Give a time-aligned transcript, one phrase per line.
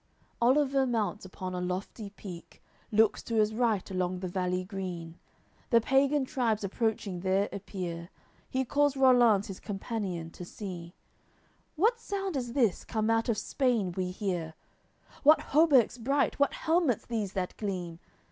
[0.01, 0.03] AOI.
[0.03, 5.19] LXXX Oliver mounts upon a lofty peak, Looks to his right along the valley green,
[5.69, 8.09] The pagan tribes approaching there appear;
[8.49, 10.95] He calls Rollanz, his companion, to see:
[11.75, 14.55] "What sound is this, come out of Spain, we hear,
[15.21, 17.99] What hauberks bright, what helmets these that gleam?